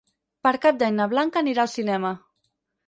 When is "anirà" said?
1.45-1.67